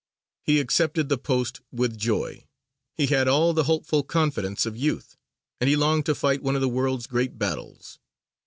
He 0.41 0.59
accepted 0.59 1.09
the 1.09 1.17
post 1.19 1.61
with 1.71 1.95
joy. 1.95 2.47
He 2.97 3.05
had 3.05 3.27
all 3.27 3.53
the 3.53 3.65
hopeful 3.65 4.01
confidence 4.01 4.65
of 4.65 4.75
youth, 4.75 5.15
and 5.59 5.69
he 5.69 5.75
longed 5.75 6.07
to 6.07 6.15
fight 6.15 6.41
one 6.41 6.55
of 6.55 6.61
the 6.61 6.67
world's 6.67 7.05
great 7.05 7.37
battles. 7.37 7.99